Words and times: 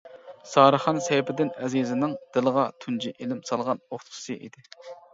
سارىخان 0.53 1.01
سەيپىدىن 1.07 1.53
ئەزىزىنىڭ 1.59 2.17
دىلىغا 2.39 2.67
تۇنجى 2.81 3.15
ئىلىم 3.15 3.47
سالغان 3.53 3.87
ئوقۇتقۇچىسى 3.87 4.43
ئىدى. 4.45 4.71